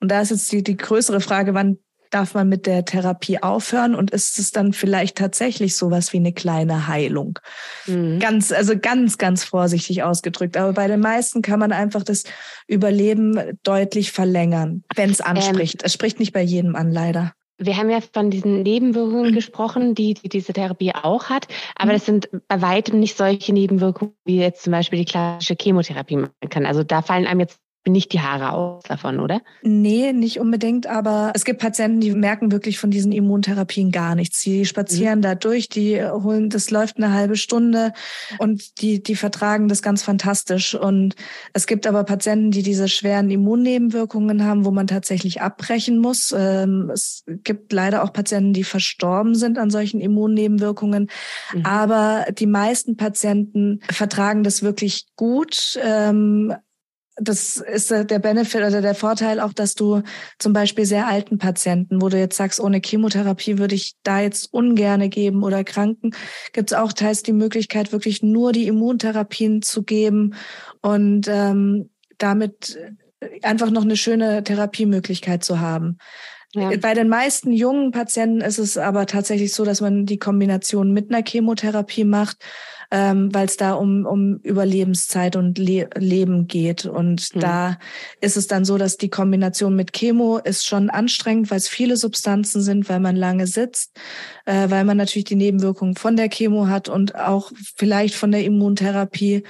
Und 0.00 0.10
da 0.10 0.20
ist 0.20 0.30
jetzt 0.30 0.52
die, 0.52 0.62
die 0.62 0.76
größere 0.76 1.20
Frage, 1.20 1.54
wann 1.54 1.78
darf 2.10 2.34
man 2.34 2.48
mit 2.48 2.66
der 2.66 2.84
Therapie 2.84 3.42
aufhören 3.42 3.94
und 3.94 4.10
ist 4.10 4.38
es 4.38 4.50
dann 4.50 4.72
vielleicht 4.72 5.16
tatsächlich 5.16 5.76
sowas 5.76 6.12
wie 6.12 6.18
eine 6.18 6.32
kleine 6.32 6.88
Heilung? 6.88 7.38
Mhm. 7.86 8.18
Ganz, 8.18 8.52
also 8.52 8.78
ganz, 8.78 9.18
ganz 9.18 9.44
vorsichtig 9.44 10.02
ausgedrückt. 10.02 10.56
Aber 10.56 10.72
bei 10.72 10.88
den 10.88 11.00
meisten 11.00 11.42
kann 11.42 11.60
man 11.60 11.72
einfach 11.72 12.02
das 12.02 12.24
Überleben 12.66 13.58
deutlich 13.62 14.12
verlängern, 14.12 14.84
wenn 14.94 15.10
es 15.10 15.20
ähm, 15.20 15.26
anspricht. 15.26 15.82
Ähm, 15.82 15.86
es 15.86 15.92
spricht 15.92 16.18
nicht 16.20 16.32
bei 16.32 16.42
jedem 16.42 16.76
an, 16.76 16.92
leider. 16.92 17.32
Wir 17.58 17.78
haben 17.78 17.88
ja 17.88 18.00
von 18.12 18.30
diesen 18.30 18.62
Nebenwirkungen 18.62 19.30
mhm. 19.30 19.34
gesprochen, 19.34 19.94
die, 19.94 20.14
die 20.14 20.28
diese 20.28 20.52
Therapie 20.52 20.94
auch 20.94 21.30
hat, 21.30 21.48
aber 21.74 21.92
mhm. 21.92 21.96
das 21.96 22.06
sind 22.06 22.28
bei 22.48 22.60
weitem 22.60 23.00
nicht 23.00 23.16
solche 23.16 23.52
Nebenwirkungen, 23.52 24.12
wie 24.26 24.36
jetzt 24.36 24.64
zum 24.64 24.72
Beispiel 24.72 24.98
die 24.98 25.04
klassische 25.06 25.56
Chemotherapie 25.58 26.16
machen 26.16 26.34
kann. 26.50 26.66
Also 26.66 26.82
da 26.82 27.00
fallen 27.00 27.26
einem 27.26 27.40
jetzt 27.40 27.58
nicht 27.90 28.12
die 28.12 28.20
Haare 28.20 28.52
aus 28.52 28.82
davon, 28.84 29.20
oder? 29.20 29.40
Nee, 29.62 30.12
nicht 30.12 30.40
unbedingt, 30.40 30.86
aber 30.86 31.32
es 31.34 31.44
gibt 31.44 31.60
Patienten, 31.60 32.00
die 32.00 32.12
merken 32.12 32.52
wirklich 32.52 32.78
von 32.78 32.90
diesen 32.90 33.12
Immuntherapien 33.12 33.92
gar 33.92 34.14
nichts. 34.14 34.42
Die 34.42 34.64
spazieren 34.64 35.20
mhm. 35.20 35.22
da 35.22 35.34
durch, 35.34 35.68
die 35.68 36.02
holen, 36.02 36.50
das 36.50 36.70
läuft 36.70 36.96
eine 36.96 37.12
halbe 37.12 37.36
Stunde 37.36 37.92
und 38.38 38.80
die, 38.80 39.02
die 39.02 39.16
vertragen 39.16 39.68
das 39.68 39.82
ganz 39.82 40.02
fantastisch. 40.02 40.74
Und 40.74 41.14
es 41.52 41.66
gibt 41.66 41.86
aber 41.86 42.04
Patienten, 42.04 42.50
die 42.50 42.62
diese 42.62 42.88
schweren 42.88 43.30
Immunnebenwirkungen 43.30 44.44
haben, 44.44 44.64
wo 44.64 44.70
man 44.70 44.86
tatsächlich 44.86 45.40
abbrechen 45.40 45.98
muss. 45.98 46.34
Ähm, 46.36 46.90
es 46.92 47.24
gibt 47.26 47.72
leider 47.72 48.02
auch 48.02 48.12
Patienten, 48.12 48.52
die 48.52 48.64
verstorben 48.64 49.34
sind 49.34 49.58
an 49.58 49.70
solchen 49.70 50.00
Immunnebenwirkungen. 50.00 51.08
Mhm. 51.54 51.66
Aber 51.66 52.26
die 52.36 52.46
meisten 52.46 52.96
Patienten 52.96 53.80
vertragen 53.90 54.42
das 54.42 54.62
wirklich 54.62 55.06
gut. 55.16 55.78
Ähm, 55.82 56.54
das 57.18 57.56
ist 57.56 57.90
der 57.90 58.18
Benefit 58.18 58.60
oder 58.60 58.82
der 58.82 58.94
Vorteil 58.94 59.40
auch, 59.40 59.52
dass 59.52 59.74
du 59.74 60.02
zum 60.38 60.52
Beispiel 60.52 60.84
sehr 60.84 61.06
alten 61.06 61.38
Patienten, 61.38 62.02
wo 62.02 62.08
du 62.08 62.18
jetzt 62.18 62.36
sagst, 62.36 62.60
ohne 62.60 62.80
Chemotherapie 62.84 63.58
würde 63.58 63.74
ich 63.74 63.94
da 64.02 64.20
jetzt 64.20 64.52
ungerne 64.52 65.08
geben 65.08 65.42
oder 65.42 65.64
Kranken, 65.64 66.10
gibt 66.52 66.70
es 66.70 66.76
auch 66.76 66.92
teils 66.92 67.22
die 67.22 67.32
Möglichkeit, 67.32 67.92
wirklich 67.92 68.22
nur 68.22 68.52
die 68.52 68.66
Immuntherapien 68.66 69.62
zu 69.62 69.82
geben 69.82 70.34
und 70.82 71.26
ähm, 71.28 71.88
damit 72.18 72.78
einfach 73.42 73.70
noch 73.70 73.82
eine 73.82 73.96
schöne 73.96 74.44
Therapiemöglichkeit 74.44 75.42
zu 75.42 75.58
haben. 75.58 75.98
Ja. 76.52 76.70
Bei 76.80 76.94
den 76.94 77.08
meisten 77.08 77.52
jungen 77.52 77.90
Patienten 77.90 78.40
ist 78.40 78.58
es 78.58 78.78
aber 78.78 79.06
tatsächlich 79.06 79.52
so, 79.52 79.64
dass 79.64 79.80
man 79.80 80.06
die 80.06 80.18
Kombination 80.18 80.92
mit 80.92 81.12
einer 81.12 81.24
Chemotherapie 81.26 82.04
macht 82.04 82.38
ähm, 82.90 83.34
weil 83.34 83.46
es 83.46 83.56
da 83.56 83.74
um, 83.74 84.06
um 84.06 84.38
Überlebenszeit 84.42 85.36
und 85.36 85.58
Le 85.58 85.88
Leben 85.96 86.46
geht. 86.46 86.86
Und 86.86 87.34
mhm. 87.34 87.40
da 87.40 87.78
ist 88.20 88.36
es 88.36 88.46
dann 88.46 88.64
so, 88.64 88.78
dass 88.78 88.96
die 88.96 89.10
Kombination 89.10 89.74
mit 89.76 89.92
Chemo 89.92 90.38
ist 90.38 90.66
schon 90.66 90.90
anstrengend, 90.90 91.50
weil 91.50 91.58
es 91.58 91.68
viele 91.68 91.96
Substanzen 91.96 92.62
sind, 92.62 92.88
weil 92.88 93.00
man 93.00 93.16
lange 93.16 93.46
sitzt, 93.46 93.96
äh, 94.44 94.70
weil 94.70 94.84
man 94.84 94.96
natürlich 94.96 95.24
die 95.24 95.36
Nebenwirkungen 95.36 95.96
von 95.96 96.16
der 96.16 96.28
Chemo 96.28 96.68
hat 96.68 96.88
und 96.88 97.14
auch 97.14 97.52
vielleicht 97.76 98.14
von 98.14 98.30
der 98.30 98.44
Immuntherapie. 98.44 99.42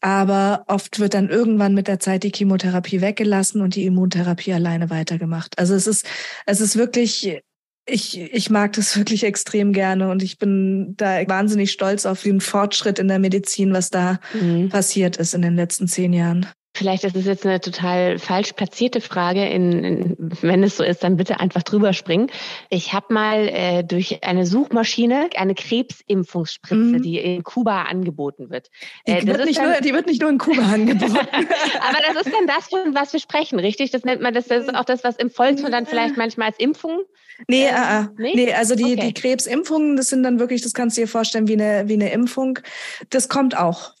Aber 0.00 0.64
oft 0.66 0.98
wird 0.98 1.14
dann 1.14 1.30
irgendwann 1.30 1.74
mit 1.74 1.86
der 1.86 2.00
Zeit 2.00 2.24
die 2.24 2.32
Chemotherapie 2.34 3.00
weggelassen 3.00 3.62
und 3.62 3.76
die 3.76 3.84
Immuntherapie 3.86 4.52
alleine 4.52 4.90
weitergemacht. 4.90 5.56
Also 5.60 5.74
es 5.74 5.86
ist, 5.86 6.04
es 6.44 6.60
ist 6.60 6.74
wirklich 6.74 7.40
ich, 7.86 8.20
ich 8.20 8.50
mag 8.50 8.72
das 8.74 8.96
wirklich 8.96 9.24
extrem 9.24 9.72
gerne 9.72 10.10
und 10.10 10.22
ich 10.22 10.38
bin 10.38 10.94
da 10.96 11.26
wahnsinnig 11.28 11.72
stolz 11.72 12.06
auf 12.06 12.22
den 12.22 12.40
Fortschritt 12.40 12.98
in 12.98 13.08
der 13.08 13.18
Medizin, 13.18 13.72
was 13.72 13.90
da 13.90 14.20
mhm. 14.34 14.68
passiert 14.68 15.16
ist 15.16 15.34
in 15.34 15.42
den 15.42 15.56
letzten 15.56 15.88
zehn 15.88 16.12
Jahren. 16.12 16.46
Vielleicht 16.74 17.04
ist 17.04 17.16
es 17.16 17.26
jetzt 17.26 17.44
eine 17.44 17.60
total 17.60 18.18
falsch 18.18 18.54
platzierte 18.54 19.00
Frage. 19.00 19.46
In, 19.46 19.84
in, 19.84 20.16
wenn 20.40 20.62
es 20.62 20.78
so 20.78 20.84
ist, 20.84 21.04
dann 21.04 21.16
bitte 21.16 21.38
einfach 21.38 21.62
drüber 21.62 21.92
springen. 21.92 22.30
Ich 22.70 22.92
habe 22.92 23.12
mal 23.12 23.48
äh, 23.48 23.84
durch 23.84 24.24
eine 24.24 24.46
Suchmaschine 24.46 25.28
eine 25.36 25.54
Krebsimpfungsspritze, 25.54 26.74
mhm. 26.74 27.02
die 27.02 27.18
in 27.18 27.42
Kuba 27.42 27.82
angeboten 27.82 28.50
wird. 28.50 28.70
Äh, 29.04 29.20
die, 29.20 29.26
wird 29.26 29.44
nicht 29.44 29.58
dann, 29.58 29.70
nur, 29.70 29.80
die 29.80 29.92
wird 29.92 30.06
nicht 30.06 30.22
nur 30.22 30.30
in 30.30 30.38
Kuba 30.38 30.62
angeboten. 30.72 31.14
Aber 31.16 31.98
das 32.06 32.26
ist 32.26 32.34
dann 32.34 32.46
das, 32.46 32.68
von 32.68 32.94
was 32.94 33.12
wir 33.12 33.20
sprechen, 33.20 33.58
richtig? 33.58 33.90
Das 33.90 34.04
nennt 34.04 34.22
man 34.22 34.32
das, 34.32 34.46
das 34.46 34.64
ist 34.64 34.74
auch 34.74 34.84
das, 34.84 35.04
was 35.04 35.16
im 35.16 35.30
Volksmund 35.30 35.74
dann 35.74 35.86
vielleicht 35.86 36.16
manchmal 36.16 36.48
als 36.48 36.58
Impfung 36.58 37.02
Nee, 37.48 37.66
äh, 37.66 38.04
nee? 38.18 38.32
nee, 38.34 38.52
also 38.52 38.74
die, 38.74 38.84
okay. 38.84 38.96
die 38.96 39.14
Krebsimpfungen, 39.14 39.96
das 39.96 40.08
sind 40.08 40.22
dann 40.22 40.38
wirklich, 40.38 40.62
das 40.62 40.74
kannst 40.74 40.96
du 40.96 41.02
dir 41.02 41.08
vorstellen 41.08 41.48
wie 41.48 41.54
eine, 41.54 41.88
wie 41.88 41.94
eine 41.94 42.12
Impfung. 42.12 42.58
Das 43.10 43.28
kommt 43.28 43.56
auch. 43.56 43.94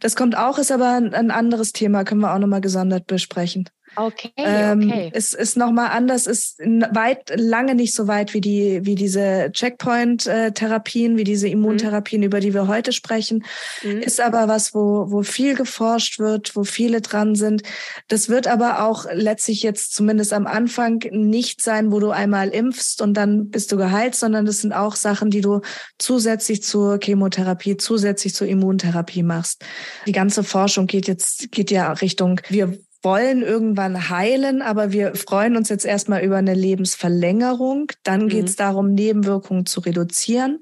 Das 0.00 0.16
kommt 0.16 0.36
auch, 0.36 0.58
ist 0.58 0.72
aber 0.72 0.92
ein 0.94 1.30
anderes 1.30 1.72
Thema, 1.72 2.04
können 2.04 2.20
wir 2.20 2.34
auch 2.34 2.38
nochmal 2.38 2.60
gesondert 2.60 3.06
besprechen. 3.06 3.68
Okay, 3.96 4.32
ähm, 4.36 4.90
okay. 4.90 5.10
Es 5.12 5.32
ist 5.32 5.56
nochmal 5.56 5.90
anders, 5.90 6.26
ist 6.26 6.58
weit, 6.58 7.32
lange 7.34 7.74
nicht 7.74 7.94
so 7.94 8.06
weit 8.06 8.34
wie 8.34 8.40
die, 8.40 8.80
wie 8.84 8.94
diese 8.94 9.50
Checkpoint-Therapien, 9.52 11.16
wie 11.16 11.24
diese 11.24 11.48
Immuntherapien, 11.48 12.20
mhm. 12.20 12.26
über 12.26 12.40
die 12.40 12.54
wir 12.54 12.68
heute 12.68 12.92
sprechen. 12.92 13.44
Mhm. 13.82 14.02
Ist 14.02 14.20
aber 14.20 14.48
was, 14.48 14.74
wo, 14.74 15.10
wo 15.10 15.22
viel 15.22 15.54
geforscht 15.54 16.18
wird, 16.18 16.54
wo 16.56 16.64
viele 16.64 17.00
dran 17.00 17.34
sind. 17.34 17.62
Das 18.08 18.28
wird 18.28 18.46
aber 18.46 18.84
auch 18.84 19.06
letztlich 19.12 19.62
jetzt 19.62 19.94
zumindest 19.94 20.32
am 20.32 20.46
Anfang 20.46 21.02
nicht 21.10 21.62
sein, 21.62 21.90
wo 21.90 22.00
du 22.00 22.10
einmal 22.10 22.48
impfst 22.48 23.00
und 23.00 23.14
dann 23.14 23.50
bist 23.50 23.72
du 23.72 23.76
geheilt, 23.76 24.14
sondern 24.14 24.46
das 24.46 24.60
sind 24.60 24.72
auch 24.72 24.96
Sachen, 24.96 25.30
die 25.30 25.40
du 25.40 25.60
zusätzlich 25.98 26.62
zur 26.62 26.98
Chemotherapie, 27.02 27.76
zusätzlich 27.76 28.34
zur 28.34 28.46
Immuntherapie 28.46 29.22
machst. 29.22 29.64
Die 30.06 30.12
ganze 30.12 30.44
Forschung 30.44 30.86
geht 30.86 31.08
jetzt, 31.08 31.50
geht 31.52 31.70
ja 31.70 31.92
Richtung, 31.92 32.40
wir 32.48 32.78
wollen 33.06 33.42
irgendwann 33.42 34.10
heilen, 34.10 34.62
aber 34.62 34.90
wir 34.90 35.14
freuen 35.14 35.56
uns 35.56 35.68
jetzt 35.68 35.84
erstmal 35.84 36.24
über 36.24 36.38
eine 36.38 36.54
Lebensverlängerung. 36.54 37.92
Dann 38.02 38.24
mhm. 38.24 38.28
geht 38.30 38.48
es 38.48 38.56
darum, 38.56 38.94
Nebenwirkungen 38.94 39.64
zu 39.64 39.78
reduzieren 39.78 40.58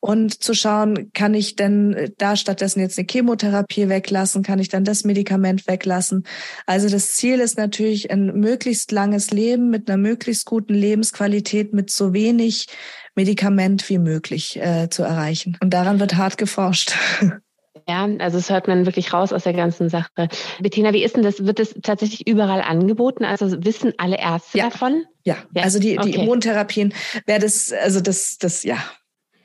und 0.00 0.42
zu 0.42 0.54
schauen, 0.54 1.12
kann 1.12 1.34
ich 1.34 1.54
denn 1.54 2.14
da 2.16 2.34
stattdessen 2.34 2.80
jetzt 2.80 2.98
eine 2.98 3.06
Chemotherapie 3.10 3.90
weglassen, 3.90 4.42
kann 4.42 4.58
ich 4.58 4.70
dann 4.70 4.84
das 4.84 5.04
Medikament 5.04 5.66
weglassen. 5.66 6.24
Also 6.64 6.88
das 6.88 7.12
Ziel 7.12 7.40
ist 7.40 7.58
natürlich 7.58 8.10
ein 8.10 8.40
möglichst 8.40 8.90
langes 8.90 9.30
Leben 9.30 9.68
mit 9.68 9.90
einer 9.90 9.98
möglichst 9.98 10.46
guten 10.46 10.72
Lebensqualität, 10.72 11.74
mit 11.74 11.90
so 11.90 12.14
wenig 12.14 12.68
Medikament 13.14 13.86
wie 13.90 13.98
möglich 13.98 14.58
äh, 14.58 14.88
zu 14.88 15.02
erreichen. 15.02 15.58
Und 15.60 15.74
daran 15.74 16.00
wird 16.00 16.16
hart 16.16 16.38
geforscht. 16.38 16.94
Ja, 17.88 18.06
also 18.18 18.38
es 18.38 18.50
hört 18.50 18.68
man 18.68 18.86
wirklich 18.86 19.12
raus 19.12 19.32
aus 19.32 19.44
der 19.44 19.54
ganzen 19.54 19.88
Sache. 19.88 20.28
Bettina, 20.60 20.92
wie 20.92 21.02
ist 21.02 21.16
denn 21.16 21.22
das? 21.22 21.46
Wird 21.46 21.58
es 21.58 21.74
tatsächlich 21.82 22.26
überall 22.26 22.60
angeboten? 22.60 23.24
Also 23.24 23.64
wissen 23.64 23.94
alle 23.96 24.18
Ärzte 24.18 24.58
ja. 24.58 24.64
davon? 24.64 25.04
Ja. 25.24 25.36
ja, 25.54 25.62
also 25.62 25.78
die, 25.78 25.96
die 25.96 26.14
Immuntherapien, 26.14 26.92
wer 27.26 27.38
das, 27.38 27.72
also 27.72 28.00
das, 28.00 28.36
das, 28.38 28.62
ja, 28.64 28.76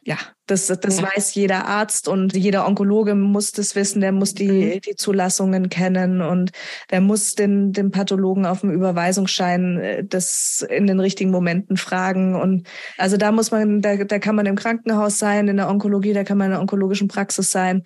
ja, 0.04 0.18
das, 0.48 0.68
das 0.68 1.00
ja. 1.00 1.04
weiß 1.04 1.36
jeder 1.36 1.66
Arzt 1.66 2.08
und 2.08 2.36
jeder 2.36 2.66
Onkologe 2.66 3.16
muss 3.16 3.52
das 3.52 3.76
wissen, 3.76 4.00
der 4.00 4.14
muss 4.14 4.34
die, 4.34 4.76
mhm. 4.76 4.82
die 4.82 4.96
Zulassungen 4.96 5.68
kennen 5.68 6.22
und 6.22 6.52
der 6.90 7.02
muss 7.02 7.36
den, 7.36 7.74
den 7.74 7.92
Pathologen 7.92 8.46
auf 8.46 8.62
dem 8.62 8.72
Überweisungsschein 8.72 9.80
äh, 9.80 10.04
das 10.06 10.66
in 10.70 10.88
den 10.88 11.02
richtigen 11.02 11.32
Momenten 11.32 11.76
fragen. 11.76 12.36
Und 12.36 12.66
also 12.98 13.18
da 13.18 13.34
muss 13.34 13.52
man, 13.52 13.82
da, 13.82 13.96
da 13.98 14.20
kann 14.20 14.36
man 14.36 14.46
im 14.46 14.56
Krankenhaus 14.56 15.20
sein, 15.20 15.50
in 15.50 15.58
der 15.58 15.70
Onkologie, 15.70 16.14
da 16.14 16.24
kann 16.24 16.38
man 16.38 16.46
in 16.46 16.52
der 16.52 16.62
onkologischen 16.62 17.10
Praxis 17.10 17.52
sein. 17.52 17.84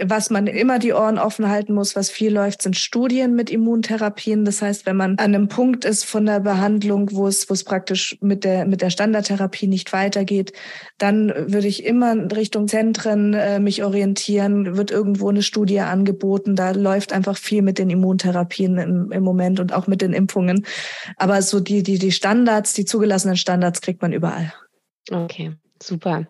Was 0.00 0.30
man 0.30 0.46
immer 0.46 0.78
die 0.78 0.92
Ohren 0.92 1.18
offen 1.18 1.48
halten 1.48 1.74
muss, 1.74 1.96
was 1.96 2.10
viel 2.10 2.32
läuft, 2.32 2.62
sind 2.62 2.76
Studien 2.76 3.34
mit 3.34 3.50
Immuntherapien. 3.50 4.44
Das 4.44 4.62
heißt, 4.62 4.86
wenn 4.86 4.96
man 4.96 5.12
an 5.18 5.34
einem 5.34 5.48
Punkt 5.48 5.84
ist 5.84 6.04
von 6.04 6.26
der 6.26 6.38
Behandlung, 6.40 7.10
wo 7.12 7.26
es, 7.26 7.50
wo 7.50 7.54
es 7.54 7.64
praktisch 7.64 8.16
mit 8.20 8.44
der, 8.44 8.66
mit 8.66 8.82
der 8.82 8.90
Standardtherapie 8.90 9.66
nicht 9.66 9.92
weitergeht, 9.92 10.52
dann 10.98 11.32
würde 11.34 11.66
ich 11.66 11.84
immer 11.84 12.03
immer 12.12 12.36
Richtung 12.36 12.68
Zentren 12.68 13.34
äh, 13.34 13.58
mich 13.60 13.84
orientieren, 13.84 14.76
wird 14.76 14.90
irgendwo 14.90 15.28
eine 15.28 15.42
Studie 15.42 15.80
angeboten. 15.80 16.56
Da 16.56 16.72
läuft 16.72 17.12
einfach 17.12 17.36
viel 17.36 17.62
mit 17.62 17.78
den 17.78 17.90
Immuntherapien 17.90 18.78
im, 18.78 19.12
im 19.12 19.22
Moment 19.22 19.60
und 19.60 19.72
auch 19.72 19.86
mit 19.86 20.00
den 20.00 20.12
Impfungen. 20.12 20.66
Aber 21.16 21.40
so 21.42 21.60
die, 21.60 21.82
die, 21.82 21.98
die 21.98 22.12
Standards, 22.12 22.72
die 22.74 22.84
zugelassenen 22.84 23.36
Standards 23.36 23.80
kriegt 23.80 24.02
man 24.02 24.12
überall. 24.12 24.52
Okay, 25.10 25.52
super. 25.82 26.26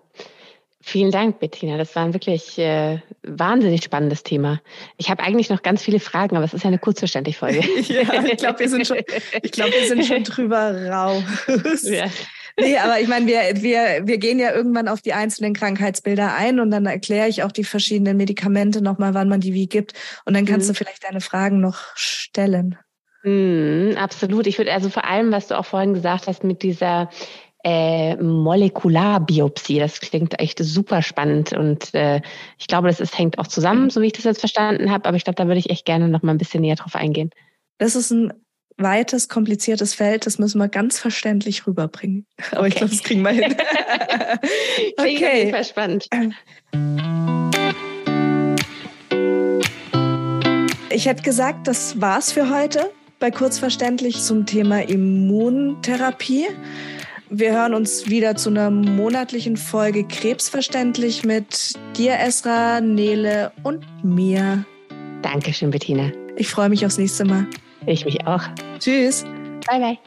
Vielen 0.86 1.10
Dank, 1.10 1.40
Bettina. 1.40 1.78
Das 1.78 1.96
war 1.96 2.04
ein 2.04 2.12
wirklich 2.12 2.58
äh, 2.58 2.98
wahnsinnig 3.22 3.82
spannendes 3.84 4.22
Thema. 4.22 4.60
Ich 4.98 5.08
habe 5.08 5.22
eigentlich 5.22 5.48
noch 5.48 5.62
ganz 5.62 5.82
viele 5.82 5.98
Fragen, 5.98 6.36
aber 6.36 6.44
es 6.44 6.52
ist 6.52 6.62
ja 6.62 6.68
eine 6.68 6.78
kurzverständliche 6.78 7.38
Folge. 7.38 7.60
ja, 7.88 8.22
ich 8.22 8.36
glaube, 8.36 8.58
wir 8.58 8.68
sind 8.68 8.86
schon, 8.86 8.98
ich 9.42 9.50
glaube, 9.50 9.72
wir 9.72 9.88
sind 9.88 10.04
schon 10.04 10.24
drüber 10.24 10.88
raus. 10.90 11.22
Ja 11.84 12.06
nee, 12.58 12.78
aber 12.78 13.00
ich 13.00 13.08
meine, 13.08 13.26
wir, 13.26 13.62
wir, 13.62 14.06
wir 14.06 14.18
gehen 14.18 14.38
ja 14.38 14.52
irgendwann 14.52 14.88
auf 14.88 15.00
die 15.00 15.12
einzelnen 15.12 15.54
Krankheitsbilder 15.54 16.34
ein 16.34 16.60
und 16.60 16.70
dann 16.70 16.86
erkläre 16.86 17.28
ich 17.28 17.42
auch 17.42 17.52
die 17.52 17.64
verschiedenen 17.64 18.16
Medikamente 18.16 18.82
nochmal, 18.82 19.14
wann 19.14 19.28
man 19.28 19.40
die 19.40 19.54
wie 19.54 19.68
gibt. 19.68 19.94
Und 20.24 20.34
dann 20.34 20.46
kannst 20.46 20.68
mhm. 20.68 20.72
du 20.72 20.78
vielleicht 20.78 21.04
deine 21.04 21.20
Fragen 21.20 21.60
noch 21.60 21.96
stellen. 21.96 22.78
Mhm, 23.22 23.96
absolut. 23.96 24.46
Ich 24.46 24.58
würde 24.58 24.72
also 24.72 24.90
vor 24.90 25.04
allem, 25.04 25.32
was 25.32 25.48
du 25.48 25.58
auch 25.58 25.64
vorhin 25.64 25.94
gesagt 25.94 26.26
hast, 26.26 26.44
mit 26.44 26.62
dieser 26.62 27.08
äh, 27.64 28.16
Molekularbiopsie. 28.16 29.78
Das 29.78 30.00
klingt 30.00 30.38
echt 30.38 30.58
super 30.58 31.00
spannend 31.00 31.54
und 31.54 31.94
äh, 31.94 32.20
ich 32.58 32.66
glaube, 32.66 32.88
das 32.88 33.00
ist, 33.00 33.18
hängt 33.18 33.38
auch 33.38 33.46
zusammen, 33.46 33.88
so 33.88 34.02
wie 34.02 34.06
ich 34.06 34.12
das 34.12 34.24
jetzt 34.24 34.40
verstanden 34.40 34.90
habe. 34.90 35.08
Aber 35.08 35.16
ich 35.16 35.24
glaube, 35.24 35.36
da 35.36 35.46
würde 35.46 35.58
ich 35.58 35.70
echt 35.70 35.86
gerne 35.86 36.08
noch 36.08 36.22
mal 36.22 36.32
ein 36.32 36.38
bisschen 36.38 36.60
näher 36.60 36.76
drauf 36.76 36.94
eingehen. 36.94 37.30
Das 37.78 37.96
ist 37.96 38.10
ein 38.10 38.32
weites, 38.76 39.28
kompliziertes 39.28 39.94
Feld. 39.94 40.26
Das 40.26 40.38
müssen 40.38 40.58
wir 40.58 40.68
ganz 40.68 40.98
verständlich 40.98 41.66
rüberbringen. 41.66 42.26
Aber 42.52 42.60
okay. 42.60 42.68
ich 42.68 42.74
glaube, 42.76 42.90
das 42.90 43.02
kriegen 43.02 43.22
wir 43.22 43.30
hin. 43.30 43.54
okay. 44.98 45.54
Ich 45.58 45.66
spannend. 45.68 46.08
Ich 50.90 51.06
hätte 51.06 51.22
gesagt, 51.22 51.66
das 51.66 52.00
war's 52.00 52.32
für 52.32 52.50
heute 52.50 52.90
bei 53.18 53.30
Kurzverständlich 53.30 54.20
zum 54.20 54.46
Thema 54.46 54.82
Immuntherapie. 54.82 56.46
Wir 57.30 57.52
hören 57.52 57.74
uns 57.74 58.08
wieder 58.08 58.36
zu 58.36 58.50
einer 58.50 58.70
monatlichen 58.70 59.56
Folge 59.56 60.04
Krebsverständlich 60.04 61.24
mit 61.24 61.72
dir, 61.96 62.18
Esra, 62.20 62.80
Nele 62.80 63.50
und 63.64 63.84
mir. 64.04 64.64
Dankeschön, 65.22 65.70
Bettina. 65.70 66.12
Ich 66.36 66.48
freue 66.48 66.68
mich 66.68 66.84
aufs 66.84 66.98
nächste 66.98 67.24
Mal. 67.24 67.46
Ich 67.86 68.04
mich 68.04 68.26
auch. 68.26 68.42
Tschüss. 68.78 69.24
Bye, 69.66 69.80
bye. 69.80 69.98